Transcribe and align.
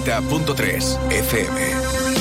90.3 0.00 0.98
FM. 1.10 2.11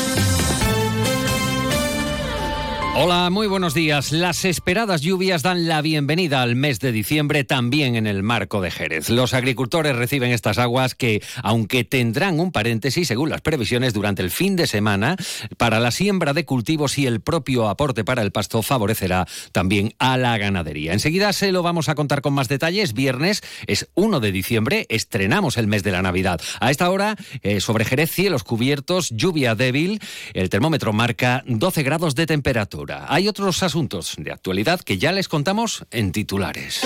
Hola, 3.03 3.31
muy 3.31 3.47
buenos 3.47 3.73
días. 3.73 4.11
Las 4.11 4.45
esperadas 4.45 5.01
lluvias 5.01 5.41
dan 5.41 5.67
la 5.67 5.81
bienvenida 5.81 6.43
al 6.43 6.55
mes 6.55 6.79
de 6.79 6.91
diciembre 6.91 7.43
también 7.43 7.95
en 7.95 8.05
el 8.05 8.21
marco 8.21 8.61
de 8.61 8.69
Jerez. 8.69 9.09
Los 9.09 9.33
agricultores 9.33 9.95
reciben 9.95 10.29
estas 10.29 10.59
aguas 10.59 10.93
que, 10.93 11.23
aunque 11.41 11.83
tendrán 11.83 12.39
un 12.39 12.51
paréntesis 12.51 13.07
según 13.07 13.31
las 13.31 13.41
previsiones 13.41 13.95
durante 13.95 14.21
el 14.21 14.29
fin 14.29 14.55
de 14.55 14.67
semana, 14.67 15.15
para 15.57 15.79
la 15.79 15.89
siembra 15.89 16.33
de 16.33 16.45
cultivos 16.45 16.99
y 16.99 17.07
el 17.07 17.21
propio 17.21 17.69
aporte 17.69 18.03
para 18.03 18.21
el 18.21 18.31
pasto 18.31 18.61
favorecerá 18.61 19.27
también 19.51 19.95
a 19.97 20.15
la 20.17 20.37
ganadería. 20.37 20.93
Enseguida 20.93 21.33
se 21.33 21.51
lo 21.51 21.63
vamos 21.63 21.89
a 21.89 21.95
contar 21.95 22.21
con 22.21 22.33
más 22.33 22.49
detalles. 22.49 22.93
Viernes 22.93 23.41
es 23.65 23.89
1 23.95 24.19
de 24.19 24.31
diciembre, 24.31 24.85
estrenamos 24.89 25.57
el 25.57 25.65
mes 25.65 25.81
de 25.81 25.91
la 25.91 26.03
Navidad. 26.03 26.39
A 26.59 26.69
esta 26.69 26.91
hora, 26.91 27.15
eh, 27.41 27.61
sobre 27.61 27.83
Jerez, 27.83 28.11
cielos 28.11 28.43
cubiertos, 28.43 29.09
lluvia 29.09 29.55
débil, 29.55 29.99
el 30.35 30.51
termómetro 30.51 30.93
marca 30.93 31.43
12 31.47 31.81
grados 31.81 32.13
de 32.13 32.27
temperatura. 32.27 32.90
Hay 32.91 33.27
otros 33.27 33.63
asuntos 33.63 34.15
de 34.17 34.31
actualidad 34.31 34.81
que 34.81 34.97
ya 34.97 35.11
les 35.11 35.27
contamos 35.27 35.85
en 35.91 36.11
titulares. 36.11 36.81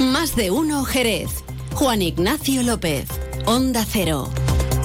Más 0.00 0.36
de 0.36 0.50
uno 0.50 0.84
Jerez. 0.84 1.44
Juan 1.74 2.02
Ignacio 2.02 2.62
López. 2.62 3.08
Onda 3.44 3.84
Cero. 3.86 4.30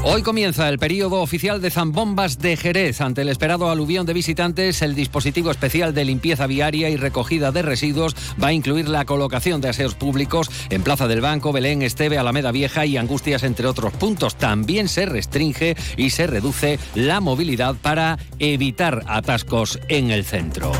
Hoy 0.03 0.23
comienza 0.23 0.67
el 0.67 0.79
periodo 0.79 1.21
oficial 1.21 1.61
de 1.61 1.69
zambombas 1.69 2.39
de 2.39 2.57
Jerez. 2.57 3.01
Ante 3.01 3.21
el 3.21 3.29
esperado 3.29 3.69
aluvión 3.69 4.07
de 4.07 4.13
visitantes, 4.13 4.81
el 4.81 4.95
dispositivo 4.95 5.51
especial 5.51 5.93
de 5.93 6.05
limpieza 6.05 6.47
viaria 6.47 6.89
y 6.89 6.97
recogida 6.97 7.51
de 7.51 7.61
residuos 7.61 8.15
va 8.41 8.47
a 8.47 8.53
incluir 8.53 8.89
la 8.89 9.05
colocación 9.05 9.61
de 9.61 9.69
aseos 9.69 9.93
públicos 9.93 10.49
en 10.71 10.81
Plaza 10.81 11.07
del 11.07 11.21
Banco, 11.21 11.51
Belén, 11.51 11.83
Esteve, 11.83 12.17
Alameda 12.17 12.51
Vieja 12.51 12.83
y 12.87 12.97
Angustias, 12.97 13.43
entre 13.43 13.67
otros 13.67 13.93
puntos. 13.93 14.35
También 14.35 14.89
se 14.89 15.05
restringe 15.05 15.75
y 15.97 16.09
se 16.09 16.25
reduce 16.25 16.79
la 16.95 17.19
movilidad 17.19 17.75
para 17.75 18.17
evitar 18.39 19.03
atascos 19.07 19.79
en 19.87 20.09
el 20.09 20.25
centro. 20.25 20.71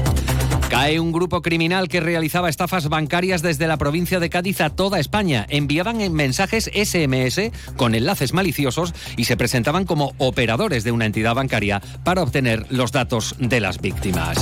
Cae 0.72 1.02
un 1.02 1.12
grupo 1.12 1.42
criminal 1.42 1.90
que 1.90 2.00
realizaba 2.00 2.48
estafas 2.48 2.88
bancarias 2.88 3.42
desde 3.42 3.68
la 3.68 3.76
provincia 3.76 4.22
de 4.22 4.30
Cádiz 4.30 4.62
a 4.62 4.70
toda 4.70 5.02
España. 5.02 5.46
Enviaban 5.50 5.98
mensajes 6.14 6.72
SMS 6.74 7.52
con 7.76 7.94
enlaces 7.94 8.32
maliciosos 8.32 8.94
y 9.18 9.26
se 9.26 9.36
presentaban 9.36 9.84
como 9.84 10.14
operadores 10.18 10.86
de 10.86 10.94
una 10.94 11.06
entidad 11.06 11.36
bancaria 11.36 11.82
para 12.06 12.24
obtener 12.24 12.66
los 12.70 12.94
datos 12.94 13.36
de 13.38 13.60
las 13.60 13.82
víctimas. 13.82 14.38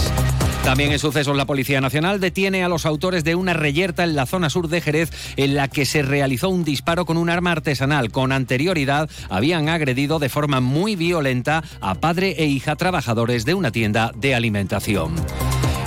También 0.64 0.92
en 0.92 1.00
sucesos, 1.00 1.36
la 1.36 1.48
Policía 1.48 1.82
Nacional 1.82 2.20
detiene 2.20 2.64
a 2.64 2.70
los 2.70 2.86
autores 2.86 3.24
de 3.24 3.34
una 3.34 3.54
reyerta 3.54 4.04
en 4.04 4.16
la 4.16 4.28
zona 4.28 4.52
sur 4.52 4.68
de 4.68 4.82
Jerez 4.82 5.10
en 5.36 5.56
la 5.56 5.68
que 5.68 5.88
se 5.88 6.04
realizó 6.04 6.50
un 6.50 6.64
disparo 6.64 7.06
con 7.06 7.18
un 7.18 7.32
arma 7.32 7.54
artesanal. 7.54 8.12
Con 8.12 8.32
anterioridad 8.32 9.10
habían 9.32 9.68
agredido 9.68 10.20
de 10.20 10.30
forma 10.30 10.60
muy 10.60 10.96
violenta 10.96 11.64
a 11.82 11.96
padre 11.96 12.36
e 12.38 12.46
hija 12.46 12.76
trabajadores 12.76 13.46
de 13.46 13.56
una 13.56 13.72
tienda 13.72 14.12
de 14.16 14.36
alimentación. 14.36 15.16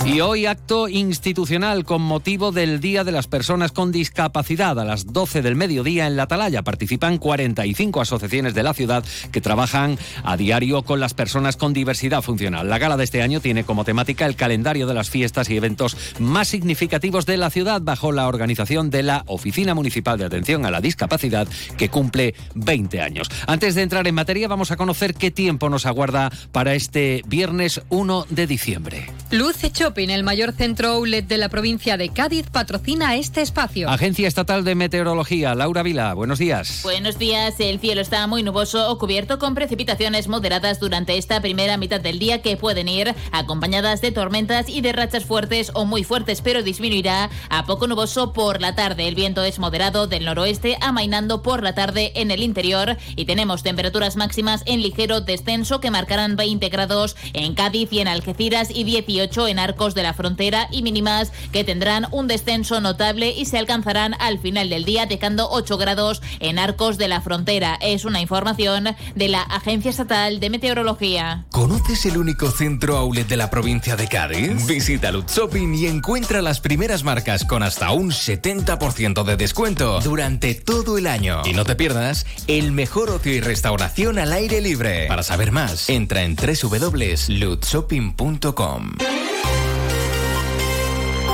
Y 0.05 0.19
hoy 0.19 0.47
acto 0.47 0.89
institucional 0.89 1.85
con 1.85 2.01
motivo 2.01 2.51
del 2.51 2.81
Día 2.81 3.05
de 3.05 3.13
las 3.13 3.27
Personas 3.27 3.71
con 3.71 3.93
Discapacidad 3.93 4.77
a 4.77 4.83
las 4.83 5.13
12 5.13 5.41
del 5.41 5.55
mediodía 5.55 6.07
en 6.07 6.17
La 6.17 6.23
Atalaya. 6.23 6.61
Participan 6.61 7.17
45 7.17 8.01
asociaciones 8.01 8.53
de 8.53 8.63
la 8.63 8.73
ciudad 8.73 9.05
que 9.31 9.39
trabajan 9.39 9.97
a 10.25 10.35
diario 10.35 10.83
con 10.83 10.99
las 10.99 11.13
personas 11.13 11.55
con 11.55 11.71
diversidad 11.71 12.21
funcional. 12.21 12.69
La 12.69 12.79
gala 12.79 12.97
de 12.97 13.05
este 13.05 13.21
año 13.21 13.39
tiene 13.39 13.63
como 13.63 13.85
temática 13.85 14.25
el 14.25 14.35
calendario 14.35 14.87
de 14.87 14.93
las 14.93 15.09
fiestas 15.09 15.49
y 15.49 15.55
eventos 15.55 15.95
más 16.19 16.49
significativos 16.49 17.25
de 17.25 17.37
la 17.37 17.49
ciudad 17.49 17.81
bajo 17.81 18.11
la 18.11 18.27
organización 18.27 18.89
de 18.89 19.03
la 19.03 19.23
Oficina 19.27 19.73
Municipal 19.73 20.17
de 20.17 20.25
Atención 20.25 20.65
a 20.65 20.71
la 20.71 20.81
Discapacidad 20.81 21.47
que 21.77 21.87
cumple 21.87 22.35
20 22.55 22.99
años. 22.99 23.29
Antes 23.47 23.73
de 23.73 23.83
entrar 23.83 24.05
en 24.05 24.15
materia 24.15 24.49
vamos 24.49 24.71
a 24.71 24.75
conocer 24.75 25.13
qué 25.13 25.31
tiempo 25.31 25.69
nos 25.69 25.85
aguarda 25.85 26.29
para 26.51 26.75
este 26.75 27.21
viernes 27.25 27.81
1 27.89 28.25
de 28.29 28.47
diciembre. 28.47 29.07
Luz 29.33 29.63
hecho 29.63 29.91
en 29.95 30.11
el 30.11 30.21
mayor 30.21 30.51
centro 30.51 30.89
outlet 30.89 31.27
de 31.27 31.39
la 31.39 31.49
provincia 31.49 31.97
de 31.97 32.09
Cádiz, 32.09 32.51
patrocina 32.51 33.15
este 33.15 33.41
espacio. 33.41 33.89
Agencia 33.89 34.27
Estatal 34.27 34.63
de 34.63 34.75
Meteorología, 34.75 35.55
Laura 35.55 35.81
Vila, 35.81 36.13
buenos 36.13 36.37
días. 36.37 36.81
Buenos 36.83 37.17
días, 37.17 37.55
el 37.57 37.79
cielo 37.79 38.01
está 38.01 38.27
muy 38.27 38.43
nuboso 38.43 38.91
o 38.91 38.99
cubierto 38.99 39.39
con 39.39 39.55
precipitaciones 39.55 40.27
moderadas 40.27 40.79
durante 40.79 41.17
esta 41.17 41.41
primera 41.41 41.77
mitad 41.77 41.99
del 41.99 42.19
día 42.19 42.43
que 42.43 42.57
pueden 42.57 42.87
ir 42.87 43.15
acompañadas 43.31 44.01
de 44.01 44.11
tormentas 44.11 44.69
y 44.69 44.81
de 44.81 44.93
rachas 44.93 45.25
fuertes 45.25 45.71
o 45.73 45.85
muy 45.85 46.03
fuertes, 46.03 46.41
pero 46.41 46.61
disminuirá 46.61 47.31
a 47.49 47.65
poco 47.65 47.87
nuboso 47.87 48.33
por 48.33 48.61
la 48.61 48.75
tarde. 48.75 49.07
El 49.07 49.15
viento 49.15 49.43
es 49.43 49.57
moderado 49.57 50.05
del 50.05 50.25
noroeste, 50.25 50.77
amainando 50.79 51.41
por 51.41 51.63
la 51.63 51.73
tarde 51.73 52.11
en 52.13 52.29
el 52.29 52.43
interior 52.43 52.97
y 53.15 53.25
tenemos 53.25 53.63
temperaturas 53.63 54.15
máximas 54.15 54.61
en 54.67 54.83
ligero 54.83 55.21
descenso 55.21 55.79
que 55.79 55.89
marcarán 55.89 56.35
20 56.35 56.69
grados 56.69 57.15
en 57.33 57.55
Cádiz 57.55 57.91
y 57.91 57.99
en 57.99 58.07
Algeciras 58.07 58.69
y 58.69 58.83
18 58.83 59.22
en 59.23 59.57
Arcos 59.57 59.95
de 59.95 60.03
la 60.03 60.13
frontera 60.13 60.67
y 60.69 60.81
mínimas 60.81 61.31
que 61.53 61.63
tendrán 61.63 62.07
un 62.11 62.27
descenso 62.27 62.81
notable 62.81 63.31
y 63.31 63.45
se 63.45 63.57
alcanzarán 63.57 64.15
al 64.19 64.37
final 64.37 64.69
del 64.69 64.83
día, 64.83 65.05
dejando 65.05 65.47
8 65.49 65.77
grados 65.77 66.21
en 66.41 66.59
Arcos 66.59 66.97
de 66.97 67.07
la 67.07 67.21
frontera. 67.21 67.79
Es 67.81 68.03
una 68.03 68.19
información 68.19 68.89
de 69.15 69.27
la 69.29 69.43
Agencia 69.43 69.91
Estatal 69.91 70.41
de 70.41 70.49
Meteorología. 70.49 71.45
¿Conoces 71.51 72.05
el 72.05 72.17
único 72.17 72.51
centro 72.51 72.97
outlet 72.97 73.27
de 73.27 73.37
la 73.37 73.49
provincia 73.49 73.95
de 73.95 74.09
Cádiz? 74.09 74.67
Visita 74.67 75.09
Lutz 75.11 75.33
Shopping 75.33 75.73
y 75.73 75.87
encuentra 75.87 76.41
las 76.41 76.59
primeras 76.59 77.03
marcas 77.03 77.45
con 77.45 77.63
hasta 77.63 77.91
un 77.91 78.11
70% 78.11 79.23
de 79.23 79.37
descuento 79.37 80.01
durante 80.01 80.53
todo 80.53 80.97
el 80.97 81.07
año. 81.07 81.43
Y 81.45 81.53
no 81.53 81.63
te 81.63 81.77
pierdas 81.77 82.25
el 82.47 82.73
mejor 82.73 83.09
ocio 83.09 83.33
y 83.33 83.39
restauración 83.39 84.19
al 84.19 84.33
aire 84.33 84.59
libre. 84.59 85.07
Para 85.07 85.23
saber 85.23 85.53
más, 85.53 85.89
entra 85.89 86.23
en 86.23 86.35
www.lutzshopping.com. 86.35 89.12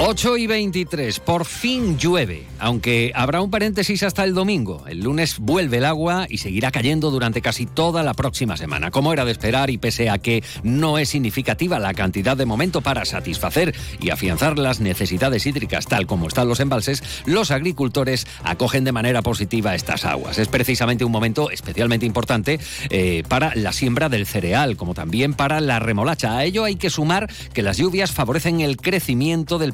8 0.01 0.37
y 0.37 0.47
23, 0.47 1.19
por 1.19 1.43
fin 1.43 1.97
llueve, 1.97 2.45
aunque 2.57 3.11
habrá 3.13 3.41
un 3.41 3.51
paréntesis 3.51 4.01
hasta 4.03 4.23
el 4.23 4.33
domingo. 4.33 4.85
El 4.87 5.01
lunes 5.01 5.39
vuelve 5.39 5.77
el 5.77 5.85
agua 5.85 6.25
y 6.29 6.37
seguirá 6.37 6.71
cayendo 6.71 7.11
durante 7.11 7.41
casi 7.41 7.65
toda 7.65 8.01
la 8.01 8.13
próxima 8.13 8.55
semana. 8.55 8.91
Como 8.91 9.11
era 9.11 9.25
de 9.25 9.33
esperar 9.33 9.69
y 9.69 9.77
pese 9.77 10.09
a 10.09 10.17
que 10.17 10.41
no 10.63 10.97
es 10.97 11.09
significativa 11.09 11.79
la 11.79 11.93
cantidad 11.93 12.37
de 12.37 12.45
momento 12.45 12.79
para 12.79 13.03
satisfacer 13.03 13.75
y 13.99 14.09
afianzar 14.09 14.57
las 14.57 14.79
necesidades 14.79 15.45
hídricas 15.45 15.85
tal 15.85 16.07
como 16.07 16.29
están 16.29 16.47
los 16.47 16.61
embalses, 16.61 17.03
los 17.25 17.51
agricultores 17.51 18.25
acogen 18.45 18.85
de 18.85 18.93
manera 18.93 19.21
positiva 19.21 19.75
estas 19.75 20.05
aguas. 20.05 20.37
Es 20.37 20.47
precisamente 20.47 21.03
un 21.03 21.11
momento 21.11 21.51
especialmente 21.51 22.05
importante 22.05 22.57
eh, 22.89 23.23
para 23.27 23.53
la 23.53 23.73
siembra 23.73 24.07
del 24.07 24.25
cereal, 24.25 24.77
como 24.77 24.93
también 24.93 25.33
para 25.33 25.59
la 25.59 25.79
remolacha. 25.79 26.37
A 26.37 26.45
ello 26.45 26.63
hay 26.63 26.77
que 26.77 26.89
sumar 26.89 27.29
que 27.53 27.63
las 27.63 27.77
lluvias 27.77 28.13
favorecen 28.13 28.61
el 28.61 28.77
crecimiento 28.77 29.59
del 29.59 29.73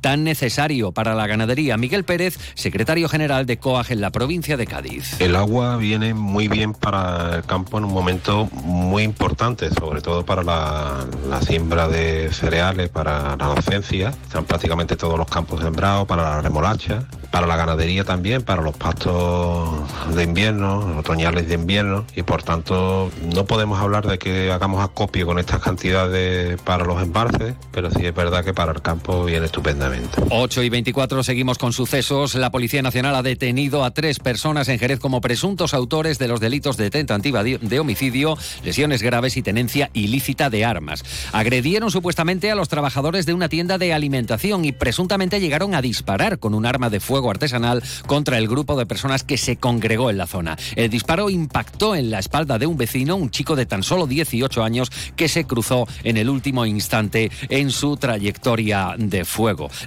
tan 0.00 0.24
necesario 0.24 0.92
para 0.92 1.14
la 1.14 1.26
ganadería. 1.26 1.76
Miguel 1.76 2.04
Pérez, 2.04 2.38
secretario 2.54 3.08
general 3.08 3.46
de 3.46 3.58
COAG 3.58 3.92
en 3.92 4.00
la 4.00 4.10
provincia 4.10 4.56
de 4.56 4.66
Cádiz. 4.66 5.20
El 5.20 5.36
agua 5.36 5.76
viene 5.76 6.14
muy 6.14 6.48
bien 6.48 6.72
para 6.72 7.36
el 7.36 7.44
campo 7.44 7.78
en 7.78 7.84
un 7.84 7.92
momento 7.92 8.48
muy 8.64 9.02
importante, 9.02 9.70
sobre 9.70 10.00
todo 10.00 10.24
para 10.24 10.42
la, 10.42 11.06
siembra 11.46 11.88
de 11.88 12.32
cereales, 12.32 12.88
para 12.88 13.36
la 13.36 13.46
docencia. 13.46 14.14
Están 14.26 14.44
prácticamente 14.44 14.96
todos 14.96 15.18
los 15.18 15.28
campos 15.28 15.60
sembrados, 15.60 16.06
para 16.06 16.22
la 16.22 16.40
remolacha, 16.40 17.04
para 17.30 17.46
la 17.46 17.56
ganadería 17.56 18.04
también, 18.04 18.42
para 18.42 18.62
los 18.62 18.76
pastos 18.76 19.70
de 20.14 20.22
invierno, 20.22 20.98
otoñales 20.98 21.48
de 21.48 21.54
invierno. 21.54 22.04
Y 22.14 22.22
por 22.22 22.42
tanto, 22.42 23.10
no 23.22 23.44
podemos 23.44 23.80
hablar 23.80 24.06
de 24.06 24.18
que 24.18 24.52
hagamos 24.52 24.82
acopio 24.82 25.26
con 25.26 25.38
estas 25.38 25.60
cantidades 25.60 26.60
para 26.62 26.84
los 26.84 27.02
embalses, 27.02 27.54
pero 27.72 27.90
sí 27.90 28.06
es 28.06 28.14
verdad 28.14 28.44
que 28.44 28.54
para 28.54 28.72
el 28.72 28.82
campo 28.82 29.24
viene 29.24 29.43
estupendamente. 29.44 30.08
8 30.30 30.62
y 30.62 30.68
24 30.68 31.22
seguimos 31.22 31.58
con 31.58 31.72
sucesos. 31.72 32.34
La 32.34 32.50
Policía 32.50 32.82
Nacional 32.82 33.14
ha 33.14 33.22
detenido 33.22 33.84
a 33.84 33.92
tres 33.92 34.18
personas 34.18 34.68
en 34.68 34.78
Jerez 34.78 34.98
como 34.98 35.20
presuntos 35.20 35.74
autores 35.74 36.18
de 36.18 36.28
los 36.28 36.40
delitos 36.40 36.76
de 36.76 36.90
tentativa 36.90 37.42
de 37.44 37.80
homicidio, 37.80 38.36
lesiones 38.64 39.02
graves 39.02 39.36
y 39.36 39.42
tenencia 39.42 39.90
ilícita 39.92 40.50
de 40.50 40.64
armas. 40.64 41.04
Agredieron 41.32 41.90
supuestamente 41.90 42.50
a 42.50 42.54
los 42.54 42.68
trabajadores 42.68 43.26
de 43.26 43.34
una 43.34 43.48
tienda 43.48 43.78
de 43.78 43.92
alimentación 43.92 44.64
y 44.64 44.72
presuntamente 44.72 45.40
llegaron 45.40 45.74
a 45.74 45.82
disparar 45.82 46.38
con 46.38 46.54
un 46.54 46.66
arma 46.66 46.90
de 46.90 47.00
fuego 47.00 47.30
artesanal 47.30 47.82
contra 48.06 48.38
el 48.38 48.48
grupo 48.48 48.76
de 48.76 48.86
personas 48.86 49.22
que 49.22 49.36
se 49.36 49.56
congregó 49.56 50.10
en 50.10 50.18
la 50.18 50.26
zona. 50.26 50.56
El 50.76 50.90
disparo 50.90 51.30
impactó 51.30 51.94
en 51.94 52.10
la 52.10 52.18
espalda 52.18 52.58
de 52.58 52.66
un 52.66 52.76
vecino, 52.76 53.16
un 53.16 53.30
chico 53.30 53.56
de 53.56 53.66
tan 53.66 53.82
solo 53.82 54.06
18 54.06 54.62
años, 54.62 54.90
que 55.16 55.28
se 55.28 55.44
cruzó 55.44 55.86
en 56.02 56.16
el 56.16 56.28
último 56.28 56.66
instante 56.66 57.30
en 57.48 57.70
su 57.70 57.96
trayectoria 57.96 58.94
de 58.98 59.24
fuego. 59.24 59.33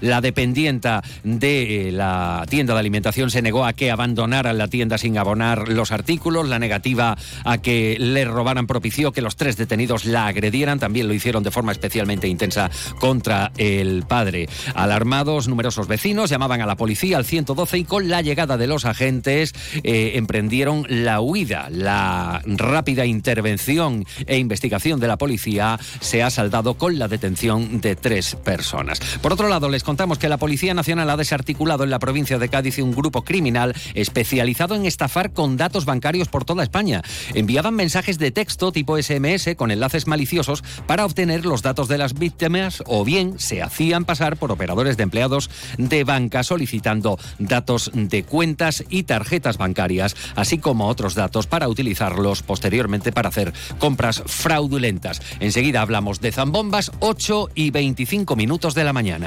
La 0.02 0.20
dependienta 0.20 1.02
de 1.24 1.88
eh, 1.88 1.92
la 1.92 2.46
tienda 2.50 2.74
de 2.74 2.80
alimentación 2.80 3.32
se 3.32 3.42
negó 3.42 3.66
a 3.66 3.74
que 3.74 3.92
abandonaran 3.92 4.58
la 4.58 4.68
tienda 4.68 4.98
sin 4.98 5.18
abonar 5.18 5.70
los 5.70 5.92
artículos. 5.92 6.50
La 6.50 6.60
negativa 6.60 7.18
a 7.46 7.58
que 7.60 7.96
le 7.98 8.26
robaran 8.26 8.68
propició 8.68 9.14
que 9.14 9.22
los 9.22 9.38
tres 9.38 9.56
detenidos 9.56 10.06
la 10.06 10.28
agredieran. 10.28 10.80
También 10.80 11.08
lo 11.08 11.14
hicieron 11.14 11.44
de 11.44 11.52
forma 11.52 11.72
especialmente 11.72 12.28
intensa 12.28 12.70
contra 13.00 13.54
el 13.58 14.04
padre. 14.06 14.50
Alarmados, 14.76 15.48
numerosos 15.48 15.88
vecinos 15.88 16.30
llamaban 16.30 16.62
a 16.62 16.66
la 16.66 16.76
policía 16.76 17.16
al 17.16 17.26
112 17.26 17.78
y 17.78 17.84
con 17.86 18.10
la 18.10 18.22
llegada 18.22 18.58
de 18.58 18.68
los 18.68 18.84
agentes 18.84 19.54
eh, 19.84 20.14
emprendieron 20.16 20.86
la 20.90 21.22
huida. 21.22 21.70
La 21.72 22.42
rápida 22.46 23.06
intervención 23.06 24.06
e 24.26 24.38
investigación 24.38 25.00
de 25.00 25.08
la 25.08 25.18
policía 25.18 25.80
se 26.02 26.22
ha 26.22 26.30
saldado 26.30 26.74
con 26.74 27.00
la 27.00 27.08
detención 27.08 27.80
de 27.80 27.96
tres 27.96 28.36
personas. 28.36 29.00
Por 29.22 29.37
otro 29.38 29.50
lado, 29.50 29.70
les 29.70 29.84
contamos 29.84 30.18
que 30.18 30.30
la 30.30 30.40
Policía 30.40 30.74
Nacional 30.74 31.12
ha 31.12 31.16
desarticulado 31.16 31.84
en 31.84 31.92
la 31.92 32.00
provincia 32.00 32.40
de 32.40 32.50
Cádiz 32.50 32.80
un 32.80 32.92
grupo 32.92 33.22
criminal 33.24 33.76
especializado 33.94 34.74
en 34.74 34.88
estafar 34.88 35.32
con 35.32 35.58
datos 35.58 35.86
bancarios 35.86 36.28
por 36.28 36.44
toda 36.44 36.64
España. 36.64 37.04
Enviaban 37.36 37.76
mensajes 37.76 38.18
de 38.18 38.32
texto 38.32 38.72
tipo 38.72 39.00
SMS 39.00 39.56
con 39.56 39.70
enlaces 39.70 40.08
maliciosos 40.08 40.64
para 40.88 41.06
obtener 41.06 41.46
los 41.46 41.62
datos 41.62 41.88
de 41.88 42.00
las 42.00 42.16
víctimas 42.16 42.82
o 42.88 43.06
bien 43.06 43.38
se 43.38 43.62
hacían 43.62 44.06
pasar 44.06 44.38
por 44.38 44.52
operadores 44.52 44.98
de 44.98 45.04
empleados 45.04 45.52
de 45.78 46.04
banca 46.04 46.42
solicitando 46.42 47.20
datos 47.38 47.92
de 47.94 48.24
cuentas 48.24 48.86
y 48.90 49.04
tarjetas 49.04 49.60
bancarias, 49.60 50.16
así 50.36 50.58
como 50.58 50.88
otros 50.88 51.14
datos 51.14 51.46
para 51.46 51.68
utilizarlos 51.68 52.42
posteriormente 52.42 53.12
para 53.12 53.30
hacer 53.30 53.54
compras 53.78 54.24
fraudulentas. 54.26 55.22
Enseguida 55.40 55.82
hablamos 55.82 56.22
de 56.22 56.32
zambombas, 56.32 56.92
8 57.02 57.50
y 57.54 57.70
25 57.70 58.36
minutos 58.36 58.74
de 58.74 58.84
la 58.84 58.94
mañana. 58.94 59.27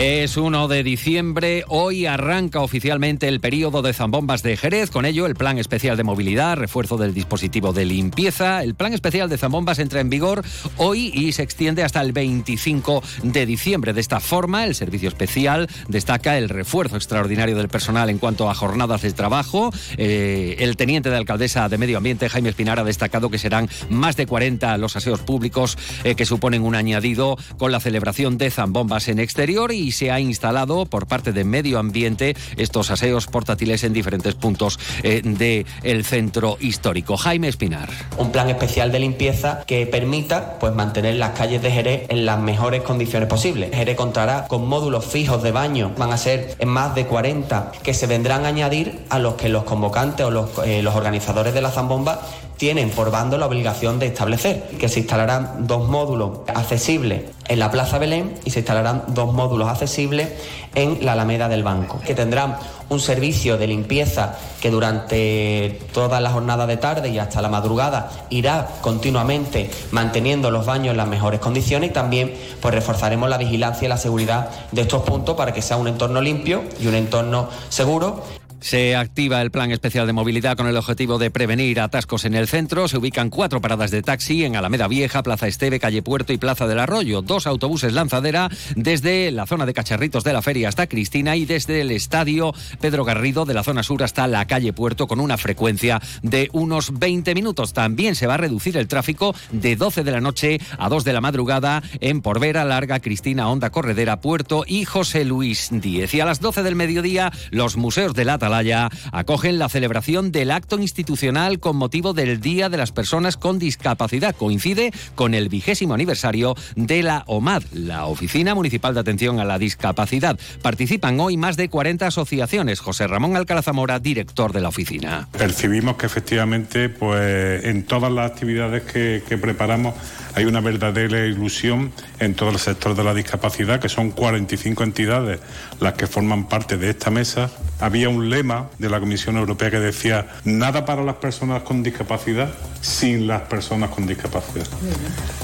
Es 0.00 0.36
1 0.36 0.68
de 0.68 0.84
diciembre, 0.84 1.64
hoy 1.66 2.06
arranca 2.06 2.60
oficialmente 2.60 3.26
el 3.26 3.40
periodo 3.40 3.82
de 3.82 3.92
zambombas 3.92 4.44
de 4.44 4.56
Jerez, 4.56 4.90
con 4.90 5.04
ello 5.04 5.26
el 5.26 5.34
Plan 5.34 5.58
Especial 5.58 5.96
de 5.96 6.04
Movilidad, 6.04 6.56
refuerzo 6.56 6.96
del 6.98 7.12
dispositivo 7.12 7.72
de 7.72 7.84
limpieza. 7.84 8.62
El 8.62 8.76
Plan 8.76 8.92
Especial 8.92 9.28
de 9.28 9.38
zambombas 9.38 9.80
entra 9.80 9.98
en 9.98 10.08
vigor 10.08 10.44
hoy 10.76 11.10
y 11.12 11.32
se 11.32 11.42
extiende 11.42 11.82
hasta 11.82 12.00
el 12.00 12.12
25 12.12 13.02
de 13.24 13.44
diciembre. 13.44 13.92
De 13.92 14.00
esta 14.00 14.20
forma, 14.20 14.66
el 14.66 14.76
Servicio 14.76 15.08
Especial 15.08 15.68
destaca 15.88 16.38
el 16.38 16.48
refuerzo 16.48 16.94
extraordinario 16.94 17.56
del 17.56 17.68
personal 17.68 18.08
en 18.08 18.18
cuanto 18.18 18.48
a 18.48 18.54
jornadas 18.54 19.02
de 19.02 19.12
trabajo. 19.12 19.72
Eh, 19.96 20.58
el 20.60 20.76
teniente 20.76 21.10
de 21.10 21.16
alcaldesa 21.16 21.68
de 21.68 21.76
Medio 21.76 21.96
Ambiente, 21.96 22.28
Jaime 22.28 22.50
Espinar, 22.50 22.78
ha 22.78 22.84
destacado 22.84 23.30
que 23.30 23.38
serán 23.38 23.68
más 23.90 24.16
de 24.16 24.26
40 24.26 24.78
los 24.78 24.94
aseos 24.94 25.22
públicos 25.22 25.76
eh, 26.04 26.14
que 26.14 26.24
suponen 26.24 26.62
un 26.62 26.76
añadido 26.76 27.36
con 27.56 27.72
la 27.72 27.80
celebración 27.80 28.38
de 28.38 28.52
zambombas 28.52 29.08
en 29.08 29.18
exterior 29.18 29.72
y 29.72 29.87
se 29.92 30.10
ha 30.10 30.20
instalado 30.20 30.86
por 30.86 31.06
parte 31.06 31.32
de 31.32 31.44
Medio 31.44 31.78
Ambiente 31.78 32.36
estos 32.56 32.90
aseos 32.90 33.26
portátiles 33.26 33.84
en 33.84 33.92
diferentes 33.92 34.34
puntos 34.34 34.78
eh, 35.02 35.22
del 35.24 36.04
centro 36.04 36.56
histórico. 36.60 37.16
Jaime 37.16 37.48
Espinar. 37.48 37.88
Un 38.16 38.32
plan 38.32 38.48
especial 38.50 38.92
de 38.92 39.00
limpieza 39.00 39.62
que 39.66 39.86
permita 39.86 40.58
pues, 40.58 40.74
mantener 40.74 41.16
las 41.16 41.30
calles 41.30 41.62
de 41.62 41.70
Jerez 41.70 42.06
en 42.08 42.26
las 42.26 42.38
mejores 42.38 42.82
condiciones 42.82 43.28
posibles. 43.28 43.70
Jerez 43.74 43.96
contará 43.96 44.46
con 44.48 44.66
módulos 44.66 45.04
fijos 45.04 45.42
de 45.42 45.52
baño, 45.52 45.92
van 45.96 46.12
a 46.12 46.16
ser 46.16 46.56
en 46.58 46.68
más 46.68 46.94
de 46.94 47.06
40, 47.06 47.72
que 47.82 47.94
se 47.94 48.06
vendrán 48.06 48.44
a 48.44 48.48
añadir 48.48 49.00
a 49.10 49.18
los 49.18 49.34
que 49.34 49.48
los 49.48 49.64
convocantes 49.64 50.26
o 50.26 50.30
los, 50.30 50.50
eh, 50.64 50.82
los 50.82 50.94
organizadores 50.94 51.54
de 51.54 51.60
la 51.60 51.70
zambomba 51.70 52.20
tienen 52.58 52.90
por 52.90 53.10
bando 53.10 53.38
la 53.38 53.46
obligación 53.46 53.98
de 53.98 54.06
establecer, 54.06 54.68
que 54.78 54.88
se 54.88 55.00
instalarán 55.00 55.66
dos 55.66 55.88
módulos 55.88 56.40
accesibles 56.48 57.22
en 57.46 57.58
la 57.58 57.70
Plaza 57.70 57.98
Belén 57.98 58.34
y 58.44 58.50
se 58.50 58.58
instalarán 58.58 59.04
dos 59.08 59.32
módulos 59.32 59.68
accesibles 59.68 60.28
en 60.74 61.04
la 61.04 61.12
Alameda 61.12 61.48
del 61.48 61.62
Banco, 61.62 62.00
que 62.04 62.14
tendrán 62.14 62.56
un 62.88 63.00
servicio 63.00 63.56
de 63.58 63.66
limpieza 63.66 64.36
que 64.60 64.70
durante 64.70 65.80
toda 65.92 66.20
la 66.20 66.30
jornada 66.30 66.66
de 66.66 66.76
tarde 66.76 67.08
y 67.10 67.18
hasta 67.18 67.40
la 67.40 67.48
madrugada 67.48 68.10
irá 68.30 68.68
continuamente 68.80 69.70
manteniendo 69.92 70.50
los 70.50 70.66
baños 70.66 70.92
en 70.92 70.96
las 70.96 71.08
mejores 71.08 71.40
condiciones 71.40 71.90
y 71.90 71.92
también 71.92 72.34
pues 72.60 72.74
reforzaremos 72.74 73.28
la 73.28 73.38
vigilancia 73.38 73.86
y 73.86 73.88
la 73.88 73.98
seguridad 73.98 74.50
de 74.72 74.82
estos 74.82 75.02
puntos 75.02 75.36
para 75.36 75.52
que 75.52 75.62
sea 75.62 75.76
un 75.76 75.88
entorno 75.88 76.20
limpio 76.20 76.64
y 76.80 76.86
un 76.86 76.94
entorno 76.94 77.48
seguro 77.68 78.22
se 78.60 78.96
activa 78.96 79.40
el 79.42 79.50
plan 79.50 79.70
especial 79.70 80.06
de 80.06 80.12
movilidad 80.12 80.56
con 80.56 80.66
el 80.66 80.76
objetivo 80.76 81.18
de 81.18 81.30
prevenir 81.30 81.80
atascos 81.80 82.24
en 82.24 82.34
el 82.34 82.48
centro. 82.48 82.88
Se 82.88 82.98
ubican 82.98 83.30
cuatro 83.30 83.60
paradas 83.60 83.90
de 83.90 84.02
taxi 84.02 84.44
en 84.44 84.56
Alameda 84.56 84.88
Vieja, 84.88 85.22
Plaza 85.22 85.46
Esteve, 85.46 85.80
Calle 85.80 86.02
Puerto 86.02 86.32
y 86.32 86.38
Plaza 86.38 86.66
del 86.66 86.78
Arroyo. 86.78 87.22
Dos 87.22 87.46
autobuses 87.46 87.92
lanzadera 87.92 88.50
desde 88.76 89.30
la 89.30 89.46
zona 89.46 89.66
de 89.66 89.74
Cacharritos 89.74 90.24
de 90.24 90.32
la 90.32 90.42
Feria 90.42 90.68
hasta 90.68 90.86
Cristina 90.86 91.36
y 91.36 91.44
desde 91.44 91.80
el 91.80 91.90
estadio 91.90 92.52
Pedro 92.80 93.04
Garrido 93.04 93.44
de 93.44 93.54
la 93.54 93.62
zona 93.62 93.82
sur 93.82 94.02
hasta 94.02 94.26
la 94.26 94.46
calle 94.46 94.72
Puerto 94.72 95.06
con 95.06 95.20
una 95.20 95.36
frecuencia 95.36 96.00
de 96.22 96.48
unos 96.52 96.98
20 96.98 97.34
minutos. 97.34 97.72
También 97.72 98.14
se 98.14 98.26
va 98.26 98.34
a 98.34 98.38
reducir 98.38 98.76
el 98.76 98.88
tráfico 98.88 99.34
de 99.52 99.76
12 99.76 100.04
de 100.04 100.10
la 100.10 100.20
noche 100.20 100.60
a 100.78 100.88
2 100.88 101.04
de 101.04 101.12
la 101.12 101.20
madrugada 101.20 101.82
en 102.00 102.22
Porvera, 102.22 102.64
Larga, 102.64 103.00
Cristina, 103.00 103.48
Honda 103.48 103.70
Corredera, 103.70 104.20
Puerto 104.20 104.64
y 104.66 104.84
José 104.84 105.24
Luis 105.24 105.68
Díez. 105.70 106.14
Y 106.14 106.20
a 106.20 106.26
las 106.26 106.40
12 106.40 106.62
del 106.62 106.74
mediodía, 106.74 107.32
los 107.50 107.76
museos 107.76 108.14
de 108.14 108.24
la 108.24 108.38
Atalaya 108.48 108.88
acogen 109.12 109.58
la 109.58 109.68
celebración 109.68 110.32
del 110.32 110.50
acto 110.50 110.78
institucional 110.78 111.60
con 111.60 111.76
motivo 111.76 112.14
del 112.14 112.40
Día 112.40 112.70
de 112.70 112.78
las 112.78 112.92
Personas 112.92 113.36
con 113.36 113.58
Discapacidad. 113.58 114.34
Coincide 114.34 114.90
con 115.14 115.34
el 115.34 115.50
vigésimo 115.50 115.92
aniversario 115.92 116.56
de 116.74 117.02
la 117.02 117.24
OMAD, 117.26 117.64
la 117.74 118.06
Oficina 118.06 118.54
Municipal 118.54 118.94
de 118.94 119.00
Atención 119.00 119.38
a 119.38 119.44
la 119.44 119.58
Discapacidad. 119.58 120.38
Participan 120.62 121.20
hoy 121.20 121.36
más 121.36 121.58
de 121.58 121.68
40 121.68 122.06
asociaciones. 122.06 122.80
José 122.80 123.06
Ramón 123.06 123.36
Alcalá 123.36 123.60
Zamora, 123.60 123.98
director 123.98 124.54
de 124.54 124.62
la 124.62 124.68
oficina. 124.68 125.28
Percibimos 125.32 125.96
que 125.96 126.06
efectivamente, 126.06 126.88
pues 126.88 127.64
en 127.64 127.84
todas 127.84 128.10
las 128.10 128.30
actividades 128.30 128.82
que, 128.84 129.22
que 129.28 129.36
preparamos 129.36 129.92
hay 130.34 130.46
una 130.46 130.60
verdadera 130.60 131.26
ilusión 131.26 131.92
en 132.18 132.34
todo 132.34 132.48
el 132.48 132.58
sector 132.58 132.94
de 132.94 133.04
la 133.04 133.12
discapacidad, 133.12 133.78
que 133.78 133.90
son 133.90 134.10
45 134.10 134.84
entidades 134.84 135.40
las 135.80 135.92
que 135.94 136.06
forman 136.06 136.48
parte 136.48 136.78
de 136.78 136.90
esta 136.90 137.10
mesa. 137.10 137.50
Había 137.80 138.08
un 138.08 138.28
lema 138.28 138.70
de 138.78 138.90
la 138.90 139.00
Comisión 139.00 139.36
Europea 139.36 139.70
que 139.70 139.80
decía, 139.80 140.26
nada 140.44 140.84
para 140.84 141.02
las 141.02 141.16
personas 141.16 141.62
con 141.62 141.82
discapacidad 141.82 142.50
sin 142.80 143.26
las 143.26 143.42
personas 143.42 143.90
con 143.90 144.06
discapacidad. 144.06 144.66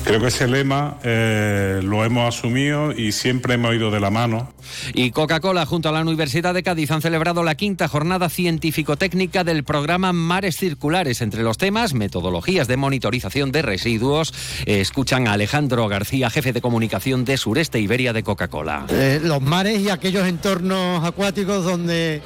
Creo 0.05 0.21
que 0.21 0.29
ese 0.29 0.47
lema 0.47 0.99
eh, 1.03 1.81
lo 1.83 2.05
hemos 2.05 2.35
asumido 2.35 2.93
y 2.93 3.13
siempre 3.13 3.55
hemos 3.55 3.75
ido 3.75 3.91
de 3.91 4.01
la 4.01 4.11
mano. 4.11 4.53
Y 4.95 5.11
Coca-Cola 5.11 5.67
junto 5.67 5.89
a 5.89 5.93
la 5.93 6.01
Universidad 6.01 6.55
de 6.55 6.63
Cádiz 6.63 6.91
han 6.91 7.03
celebrado 7.03 7.43
la 7.43 7.55
quinta 7.55 7.89
jornada 7.89 8.29
científico-técnica 8.29 9.45
del 9.45 9.65
programa 9.65 10.13
Mares 10.13 10.57
Circulares. 10.57 11.21
Entre 11.23 11.43
los 11.43 11.59
temas, 11.59 11.95
metodologías 11.95 12.69
de 12.69 12.77
monitorización 12.77 13.53
de 13.53 13.63
residuos. 13.63 14.33
Eh, 14.67 14.81
escuchan 14.81 15.27
a 15.27 15.33
Alejandro 15.33 15.89
García, 15.89 16.31
jefe 16.31 16.53
de 16.53 16.61
comunicación 16.61 17.25
de 17.25 17.37
Sureste 17.37 17.81
Iberia 17.81 18.13
de 18.13 18.23
Coca-Cola. 18.23 18.87
Eh, 18.91 19.21
los 19.23 19.43
mares 19.43 19.81
y 19.81 19.91
aquellos 19.91 20.27
entornos 20.27 21.05
acuáticos 21.05 21.65
donde 21.65 22.23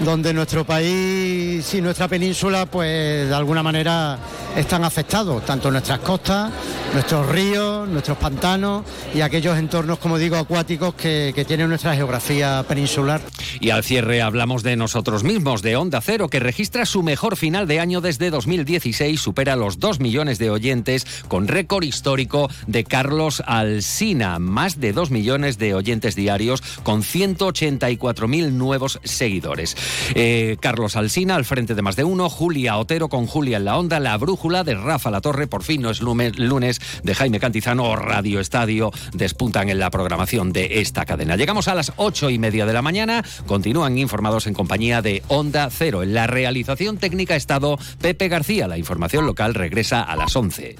donde 0.00 0.32
nuestro 0.32 0.64
país 0.64 1.72
y 1.74 1.80
nuestra 1.80 2.08
península, 2.08 2.66
pues 2.66 3.28
de 3.28 3.34
alguna 3.34 3.62
manera 3.62 4.18
están 4.56 4.84
afectados, 4.84 5.44
tanto 5.44 5.70
nuestras 5.70 5.98
costas, 6.00 6.52
nuestros 6.92 7.28
ríos, 7.28 7.88
nuestros 7.88 8.16
pantanos 8.18 8.84
y 9.14 9.20
aquellos 9.20 9.58
entornos, 9.58 9.98
como 9.98 10.18
digo, 10.18 10.36
acuáticos 10.36 10.94
que, 10.94 11.44
tiene 11.46 11.66
nuestra 11.66 11.94
geografía 11.94 12.64
peninsular. 12.66 13.20
Y 13.60 13.70
al 13.70 13.84
cierre 13.84 14.22
hablamos 14.22 14.62
de 14.62 14.76
nosotros 14.76 15.24
mismos, 15.24 15.60
de 15.60 15.76
Onda 15.76 16.00
Cero, 16.00 16.28
que 16.28 16.40
registra 16.40 16.86
su 16.86 17.02
mejor 17.02 17.36
final 17.36 17.66
de 17.66 17.80
año 17.80 18.00
desde 18.00 18.30
2016, 18.30 19.20
supera 19.20 19.56
los 19.56 19.78
2 19.78 20.00
millones 20.00 20.38
de 20.38 20.50
oyentes, 20.50 21.06
con 21.28 21.48
récord 21.48 21.84
histórico 21.84 22.48
de 22.66 22.84
Carlos 22.84 23.42
Alsina, 23.46 24.38
más 24.38 24.80
de 24.80 24.92
2 24.92 25.10
millones 25.10 25.58
de 25.58 25.74
oyentes 25.74 26.14
diarios, 26.14 26.62
con 26.82 27.02
184.000 27.02 28.52
nuevos 28.52 29.00
seguidores. 29.04 29.76
Eh, 30.14 30.56
Carlos 30.60 30.96
Alsina 30.96 31.34
al 31.34 31.44
frente 31.44 31.74
de 31.74 31.82
más 31.82 31.96
de 31.96 32.04
uno, 32.04 32.30
Julia 32.30 32.78
Otero 32.78 33.08
con 33.08 33.26
Julia 33.26 33.58
en 33.58 33.66
la 33.66 33.76
Onda, 33.76 34.00
La 34.00 34.16
Brújula 34.16 34.43
De 34.44 34.74
Rafa 34.74 35.10
La 35.10 35.22
Torre, 35.22 35.46
por 35.46 35.62
fin 35.62 35.80
no 35.80 35.88
es 35.88 36.02
lunes 36.02 36.78
de 37.02 37.14
Jaime 37.14 37.40
Cantizano 37.40 37.84
o 37.84 37.96
Radio 37.96 38.40
Estadio 38.40 38.90
despuntan 39.14 39.70
en 39.70 39.78
la 39.78 39.90
programación 39.90 40.52
de 40.52 40.80
esta 40.80 41.06
cadena. 41.06 41.36
Llegamos 41.36 41.66
a 41.66 41.74
las 41.74 41.94
ocho 41.96 42.28
y 42.28 42.38
media 42.38 42.66
de 42.66 42.74
la 42.74 42.82
mañana, 42.82 43.24
continúan 43.46 43.96
informados 43.96 44.46
en 44.46 44.52
compañía 44.52 45.00
de 45.00 45.22
Onda 45.28 45.70
Cero. 45.70 46.02
En 46.02 46.12
la 46.12 46.26
realización 46.26 46.98
técnica 46.98 47.36
estado 47.36 47.78
Pepe 48.02 48.28
García, 48.28 48.68
la 48.68 48.76
información 48.76 49.24
local 49.24 49.54
regresa 49.54 50.02
a 50.02 50.14
las 50.14 50.36
once. 50.36 50.76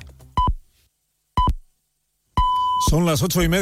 Son 2.91 3.07
las 3.07 3.23
ocho 3.23 3.43
y 3.43 3.49
media. 3.49 3.53